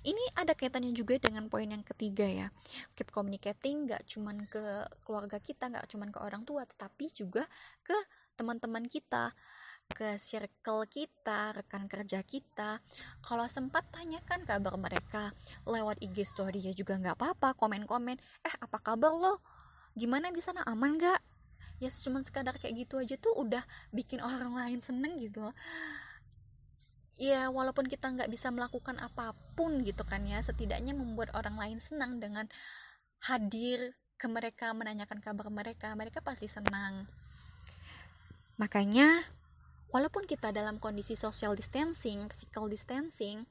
Ini 0.07 0.23
ada 0.39 0.55
kaitannya 0.55 0.95
juga 0.95 1.19
dengan 1.19 1.51
poin 1.51 1.67
yang 1.67 1.83
ketiga 1.83 2.27
ya 2.27 2.47
keep 2.95 3.11
communicating 3.11 3.89
nggak 3.89 4.07
cuman 4.07 4.47
ke 4.47 4.87
keluarga 5.03 5.39
kita 5.43 5.71
nggak 5.71 5.87
cuman 5.91 6.09
ke 6.15 6.19
orang 6.23 6.43
tua 6.47 6.63
tetapi 6.69 7.11
juga 7.11 7.47
ke 7.83 7.97
teman-teman 8.39 8.87
kita 8.87 9.35
ke 9.89 10.21
circle 10.21 10.85
kita, 10.85 11.57
rekan 11.57 11.89
kerja 11.89 12.21
kita. 12.21 12.85
Kalau 13.25 13.49
sempat 13.49 13.89
tanyakan 13.89 14.45
kabar 14.45 14.77
mereka 14.77 15.33
lewat 15.65 15.97
IG 16.05 16.29
story 16.29 16.61
ya 16.61 16.77
juga 16.77 17.01
nggak 17.01 17.17
apa-apa, 17.17 17.57
komen-komen. 17.57 18.21
Eh 18.45 18.55
apa 18.61 18.79
kabar 18.85 19.17
lo? 19.17 19.41
Gimana 19.97 20.29
di 20.29 20.45
sana 20.45 20.61
aman 20.69 21.01
nggak? 21.01 21.21
Ya 21.81 21.89
cuma 22.05 22.21
sekadar 22.21 22.61
kayak 22.61 22.85
gitu 22.85 23.01
aja 23.01 23.17
tuh 23.17 23.33
udah 23.39 23.65
bikin 23.95 24.21
orang 24.21 24.53
lain 24.53 24.85
seneng 24.85 25.17
gitu 25.23 25.47
loh 25.47 25.55
ya 27.19 27.51
walaupun 27.51 27.91
kita 27.91 28.15
nggak 28.15 28.31
bisa 28.31 28.49
melakukan 28.55 28.95
apa 29.03 29.35
pun 29.59 29.83
gitu 29.83 30.07
kan 30.07 30.23
ya 30.23 30.39
setidaknya 30.39 30.95
membuat 30.95 31.35
orang 31.35 31.59
lain 31.59 31.79
senang 31.83 32.23
dengan 32.23 32.47
hadir 33.27 33.99
ke 34.19 34.27
mereka 34.31 34.71
menanyakan 34.71 35.19
kabar 35.19 35.51
mereka 35.51 35.91
mereka 35.99 36.23
pasti 36.23 36.47
senang. 36.47 37.11
Makanya 38.55 39.27
walaupun 39.91 40.31
kita 40.31 40.55
dalam 40.55 40.79
kondisi 40.79 41.19
social 41.19 41.59
distancing 41.59 42.31
physical 42.31 42.71
distancing 42.71 43.47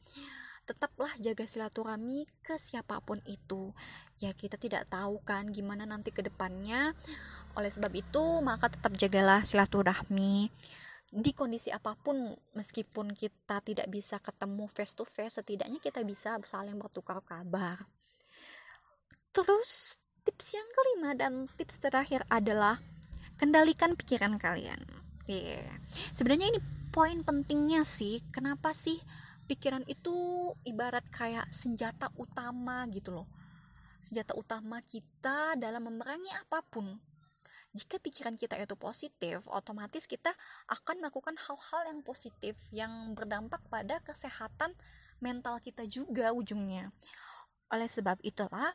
tetaplah 0.68 1.12
jaga 1.24 1.48
silaturahmi 1.48 2.28
ke 2.44 2.56
siapa 2.60 3.00
pun 3.04 3.20
itu. 3.28 3.72
Ya 4.20 4.36
kita 4.36 4.60
tidak 4.60 4.88
tahu 4.92 5.20
kan 5.24 5.52
gimana 5.52 5.88
nanti 5.88 6.12
ke 6.12 6.24
depannya. 6.24 6.96
Oleh 7.56 7.72
sebab 7.72 7.92
itu 7.96 8.44
maka 8.44 8.72
tetap 8.72 8.96
jagalah 8.96 9.44
silaturahmi 9.48 10.52
di 11.08 11.32
kondisi 11.32 11.72
apa 11.72 11.96
pun 11.96 12.36
meskipun 12.52 13.16
kita 13.16 13.64
tidak 13.64 13.88
bisa 13.88 14.20
ketemu 14.20 14.68
face 14.68 14.92
to 14.92 15.08
face 15.08 15.40
setidaknya 15.40 15.80
kita 15.80 16.04
bisa 16.04 16.36
saling 16.44 16.76
bertukar 16.76 17.24
kabar. 17.24 17.88
Terus 19.32 19.96
tips 20.28 20.60
yang 20.60 20.68
kelima 20.76 21.10
dan 21.16 21.48
tips 21.56 21.80
terakhir 21.80 22.28
adalah 22.28 22.84
kendalikan 23.40 23.96
pikiran 23.96 24.36
kalian. 24.36 24.84
Yeah. 25.28 25.68
sebenarnya 26.16 26.56
ini 26.56 26.60
poin 26.88 27.20
pentingnya 27.20 27.84
sih 27.84 28.24
kenapa 28.32 28.72
sih 28.72 28.96
pikiran 29.44 29.84
itu 29.84 30.16
ibarat 30.64 31.04
kayak 31.12 31.52
senjata 31.52 32.12
utama 32.16 32.88
gitu 32.92 33.12
loh. 33.12 33.28
Senjata 34.04 34.36
utama 34.36 34.80
kita 34.88 35.60
dalam 35.60 35.88
memerangi 35.88 36.32
apa 36.32 36.64
pun 36.64 36.96
jika 37.78 38.02
pikiran 38.02 38.34
kita 38.34 38.58
itu 38.58 38.74
positif, 38.74 39.46
otomatis 39.46 40.10
kita 40.10 40.34
akan 40.66 41.06
melakukan 41.06 41.38
hal-hal 41.38 41.82
yang 41.94 42.02
positif 42.02 42.58
yang 42.74 43.14
berdampak 43.14 43.62
pada 43.70 44.02
kesehatan 44.02 44.74
mental 45.22 45.62
kita 45.62 45.86
juga 45.86 46.34
ujungnya. 46.34 46.90
Oleh 47.70 47.86
sebab 47.86 48.18
itulah, 48.26 48.74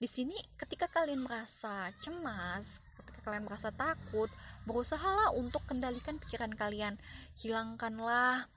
di 0.00 0.08
sini 0.08 0.32
ketika 0.56 0.88
kalian 0.88 1.20
merasa 1.20 1.92
cemas, 2.00 2.80
ketika 3.04 3.20
kalian 3.28 3.44
merasa 3.44 3.68
takut, 3.68 4.32
berusahalah 4.64 5.36
untuk 5.36 5.60
kendalikan 5.68 6.16
pikiran 6.16 6.56
kalian. 6.56 6.96
Hilangkanlah 7.36 8.48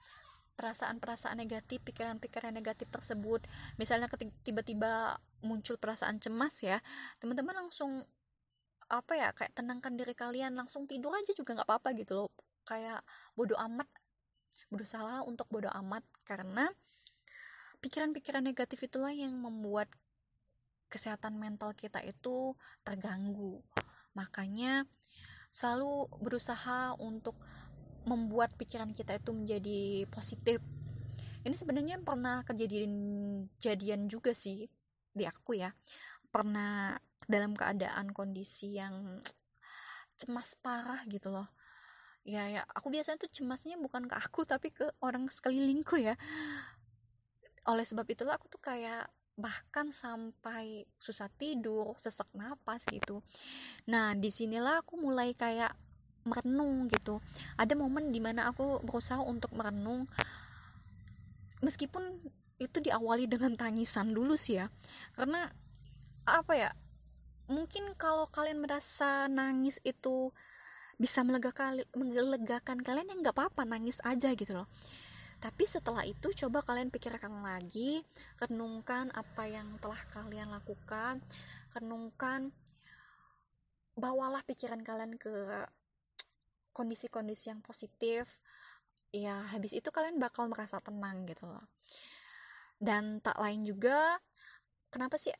perasaan-perasaan 0.53 1.41
negatif, 1.41 1.81
pikiran-pikiran 1.83 2.53
negatif 2.53 2.87
tersebut. 2.93 3.43
Misalnya 3.75 4.07
ketika 4.07 4.31
tiba-tiba 4.45 5.19
muncul 5.43 5.75
perasaan 5.75 6.21
cemas 6.23 6.61
ya, 6.63 6.79
teman-teman 7.19 7.67
langsung 7.67 8.05
apa 8.89 9.13
ya 9.15 9.29
kayak 9.35 9.53
tenangkan 9.55 9.93
diri 9.95 10.15
kalian 10.15 10.55
langsung 10.57 10.87
tidur 10.87 11.13
aja 11.15 11.31
juga 11.35 11.55
nggak 11.59 11.67
apa-apa 11.69 11.89
gitu 11.97 12.13
loh. 12.15 12.29
Kayak 12.67 13.03
bodoh 13.35 13.59
amat. 13.59 13.87
Berusaha 14.73 15.21
untuk 15.27 15.45
bodoh 15.53 15.69
amat 15.69 16.01
karena 16.25 16.71
pikiran-pikiran 17.83 18.41
negatif 18.41 18.87
itulah 18.87 19.11
yang 19.11 19.35
membuat 19.35 19.91
kesehatan 20.87 21.35
mental 21.35 21.75
kita 21.75 21.99
itu 22.05 22.55
terganggu. 22.85 23.59
Makanya 24.13 24.85
selalu 25.53 26.09
berusaha 26.21 26.97
untuk 26.97 27.37
membuat 28.05 28.53
pikiran 28.55 28.93
kita 28.93 29.17
itu 29.17 29.31
menjadi 29.33 30.05
positif. 30.09 30.59
Ini 31.43 31.55
sebenarnya 31.59 31.99
pernah 31.99 32.41
kejadian 32.47 32.93
jadian 33.59 34.07
juga 34.07 34.31
sih 34.31 34.69
di 35.11 35.23
aku 35.27 35.59
ya. 35.59 35.75
Pernah 36.31 36.97
dalam 37.27 37.57
keadaan 37.57 38.11
kondisi 38.11 38.77
yang 38.77 39.21
cemas 40.17 40.55
parah 40.59 41.01
gitu 41.09 41.33
loh. 41.33 41.49
Ya 42.23 42.47
ya 42.47 42.63
aku 42.71 42.87
biasanya 42.87 43.19
tuh 43.19 43.31
cemasnya 43.31 43.75
bukan 43.75 44.07
ke 44.07 44.15
aku 44.15 44.47
tapi 44.47 44.71
ke 44.71 44.87
orang 45.03 45.27
sekelilingku 45.27 45.99
ya. 45.99 46.15
Oleh 47.67 47.83
sebab 47.83 48.07
itulah 48.07 48.39
aku 48.39 48.47
tuh 48.47 48.63
kayak 48.63 49.11
bahkan 49.33 49.89
sampai 49.89 50.85
susah 51.01 51.27
tidur 51.35 51.97
sesak 51.99 52.29
napas 52.31 52.85
gitu. 52.87 53.25
Nah 53.89 54.13
di 54.13 54.29
sinilah 54.29 54.85
aku 54.85 54.95
mulai 54.95 55.35
kayak 55.35 55.73
merenung 56.23 56.87
gitu. 56.87 57.19
Ada 57.59 57.75
momen 57.75 58.15
di 58.15 58.23
mana 58.23 58.47
aku 58.51 58.79
berusaha 58.85 59.19
untuk 59.19 59.51
merenung. 59.51 60.07
Meskipun 61.59 62.23
itu 62.61 62.77
diawali 62.79 63.27
dengan 63.27 63.59
tangisan 63.59 64.15
dulu 64.15 64.39
sih 64.39 64.63
ya. 64.63 64.71
Karena 65.17 65.51
apa 66.23 66.53
ya 66.55 66.71
mungkin 67.51 67.91
kalau 67.99 68.27
kalian 68.31 68.63
merasa 68.63 69.27
nangis 69.27 69.79
itu 69.83 70.31
bisa 70.95 71.25
melegakan 71.25 72.79
kalian 72.85 73.09
ya 73.09 73.15
nggak 73.17 73.35
apa-apa 73.35 73.65
nangis 73.65 73.99
aja 74.05 74.31
gitu 74.37 74.53
loh. 74.53 74.69
Tapi 75.43 75.67
setelah 75.67 76.07
itu 76.07 76.31
coba 76.31 76.63
kalian 76.63 76.87
pikirkan 76.87 77.43
lagi 77.43 77.99
renungkan 78.39 79.11
apa 79.11 79.43
yang 79.43 79.75
telah 79.83 79.99
kalian 80.15 80.55
lakukan 80.55 81.19
renungkan 81.75 82.53
bawalah 83.99 84.39
pikiran 84.47 84.79
kalian 84.85 85.19
ke 85.19 85.33
kondisi-kondisi 86.71 87.51
yang 87.51 87.59
positif. 87.59 88.39
Ya 89.11 89.45
habis 89.51 89.75
itu 89.75 89.91
kalian 89.91 90.17
bakal 90.17 90.47
merasa 90.47 90.79
tenang 90.79 91.27
gitu 91.27 91.45
loh. 91.45 91.67
Dan 92.79 93.19
tak 93.19 93.35
lain 93.35 93.67
juga 93.67 94.17
kenapa 94.89 95.19
sih 95.19 95.35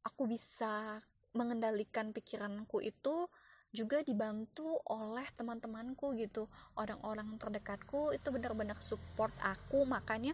aku 0.00 0.24
bisa 0.30 1.04
mengendalikan 1.36 2.16
pikiranku 2.16 2.80
itu 2.80 3.28
juga 3.76 4.00
dibantu 4.00 4.80
oleh 4.88 5.28
teman-temanku 5.36 6.16
gitu. 6.16 6.48
Orang-orang 6.80 7.36
terdekatku 7.36 8.16
itu 8.16 8.28
benar-benar 8.32 8.80
support 8.80 9.36
aku. 9.44 9.84
Makanya 9.84 10.32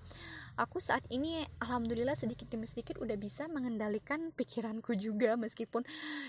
aku 0.54 0.78
saat 0.78 1.02
ini 1.10 1.42
alhamdulillah 1.58 2.14
sedikit 2.14 2.46
demi 2.46 2.70
sedikit 2.70 3.02
udah 3.02 3.18
bisa 3.18 3.50
mengendalikan 3.50 4.30
pikiranku 4.30 4.94
juga. 4.94 5.34
Meskipun 5.34 5.82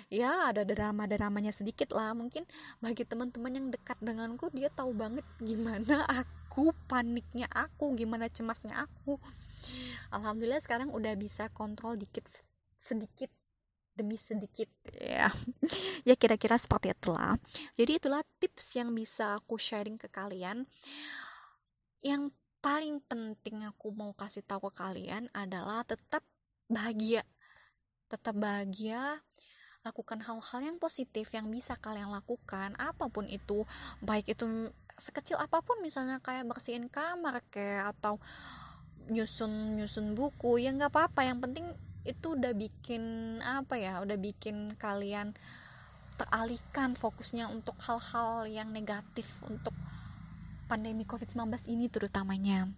ya 0.10 0.50
ada 0.50 0.66
drama-dramanya 0.66 1.54
sedikit 1.54 1.94
lah. 1.94 2.18
Mungkin 2.18 2.50
bagi 2.82 3.06
teman-teman 3.06 3.54
yang 3.54 3.68
dekat 3.70 4.02
denganku 4.02 4.50
dia 4.50 4.74
tahu 4.74 4.98
banget 4.98 5.24
gimana 5.38 6.10
aku 6.10 6.74
paniknya 6.90 7.46
aku 7.54 7.94
gimana 7.94 8.26
cemasnya 8.26 8.90
aku. 8.90 9.22
Alhamdulillah 10.10 10.62
sekarang 10.66 10.90
udah 10.90 11.14
bisa 11.14 11.46
kontrol 11.54 11.94
dikit 11.94 12.26
sedikit 12.82 13.30
demi 13.94 14.18
sedikit. 14.18 14.70
Ya 14.98 15.30
ya 16.08 16.16
kira-kira 16.18 16.58
seperti 16.58 16.94
itulah. 16.94 17.38
Jadi 17.78 18.02
itulah 18.02 18.22
tips 18.42 18.78
yang 18.78 18.94
bisa 18.94 19.38
aku 19.38 19.58
sharing 19.58 19.98
ke 19.98 20.10
kalian. 20.10 20.66
Yang 22.04 22.34
paling 22.60 23.00
penting 23.06 23.64
aku 23.68 23.94
mau 23.94 24.12
kasih 24.18 24.44
tahu 24.44 24.70
ke 24.72 24.82
kalian 24.82 25.30
adalah 25.32 25.86
tetap 25.86 26.26
bahagia. 26.68 27.24
Tetap 28.10 28.36
bahagia 28.36 29.22
lakukan 29.84 30.24
hal-hal 30.24 30.60
yang 30.64 30.78
positif 30.80 31.28
yang 31.36 31.52
bisa 31.52 31.76
kalian 31.76 32.10
lakukan 32.10 32.74
apa 32.80 33.12
pun 33.12 33.28
itu. 33.28 33.68
Baik 34.00 34.32
itu 34.32 34.72
sekecil 34.96 35.36
apa 35.36 35.60
pun 35.60 35.84
misalnya 35.84 36.24
kayak 36.24 36.48
bersihin 36.48 36.88
kamar 36.88 37.44
kayak 37.52 37.92
atau 37.98 38.22
nyusun 39.12 39.76
nyusun 39.76 40.16
buku 40.16 40.64
ya 40.64 40.72
nggak 40.72 40.92
apa-apa. 40.92 41.28
Yang 41.28 41.40
penting 41.50 41.66
itu 42.04 42.36
udah 42.36 42.52
bikin 42.52 43.04
apa 43.40 43.80
ya 43.80 44.04
udah 44.04 44.20
bikin 44.20 44.76
kalian 44.76 45.32
teralihkan 46.20 46.94
fokusnya 46.94 47.50
untuk 47.50 47.80
hal-hal 47.84 48.46
yang 48.46 48.70
negatif 48.70 49.40
untuk 49.48 49.74
pandemi 50.68 51.04
COVID-19 51.04 51.70
ini 51.72 51.90
terutamanya. 51.90 52.70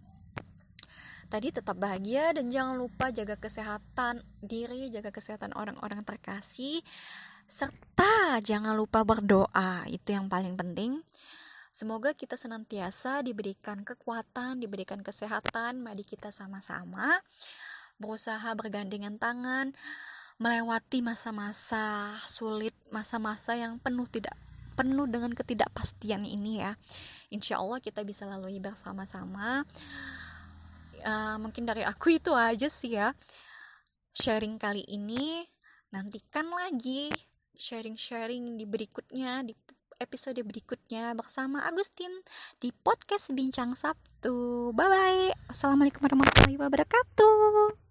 Tadi 1.26 1.50
tetap 1.50 1.76
bahagia 1.82 2.38
dan 2.38 2.54
jangan 2.54 2.78
lupa 2.78 3.10
jaga 3.10 3.34
kesehatan 3.36 4.22
diri 4.46 4.94
jaga 4.94 5.10
kesehatan 5.10 5.58
orang-orang 5.58 6.06
terkasih 6.06 6.86
serta 7.50 8.40
jangan 8.46 8.78
lupa 8.78 9.02
berdoa. 9.02 9.90
Itu 9.90 10.14
yang 10.14 10.30
paling 10.30 10.54
penting. 10.54 11.02
Semoga 11.76 12.16
kita 12.16 12.40
senantiasa 12.40 13.20
diberikan 13.20 13.84
kekuatan, 13.84 14.64
diberikan 14.64 15.04
kesehatan, 15.04 15.84
mari 15.84 16.08
kita 16.08 16.32
sama-sama 16.32 17.20
berusaha 18.02 18.46
bergandengan 18.58 19.16
tangan 19.18 19.76
melewati 20.36 21.00
masa-masa 21.00 22.12
sulit, 22.28 22.76
masa-masa 22.92 23.56
yang 23.56 23.80
penuh 23.80 24.04
tidak 24.12 24.36
penuh 24.76 25.08
dengan 25.08 25.32
ketidakpastian 25.32 26.28
ini 26.28 26.60
ya. 26.60 26.76
Insya 27.32 27.64
Allah 27.64 27.80
kita 27.80 28.04
bisa 28.04 28.28
lalui 28.28 28.60
bersama-sama. 28.60 29.64
uh, 31.06 31.38
mungkin 31.40 31.64
dari 31.64 31.86
aku 31.88 32.20
itu 32.20 32.36
aja 32.36 32.68
sih 32.68 32.98
ya 32.98 33.14
sharing 34.16 34.56
kali 34.56 34.82
ini 34.88 35.44
nantikan 35.92 36.48
lagi 36.48 37.12
sharing-sharing 37.56 38.56
di 38.56 38.64
berikutnya 38.64 39.44
di 39.44 39.52
episode 40.00 40.40
berikutnya 40.44 41.16
bersama 41.16 41.64
Agustin 41.64 42.12
di 42.60 42.72
podcast 42.72 43.32
Bincang 43.32 43.80
Sabtu. 43.80 44.72
Bye 44.76 44.92
bye. 44.92 45.32
Assalamualaikum 45.48 46.04
warahmatullahi 46.04 46.60
wabarakatuh. 46.60 47.85